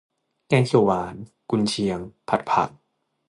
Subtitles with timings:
[0.47, 1.15] แกงเขียวหวาน
[1.49, 2.69] กุนเชียง ผัดผัก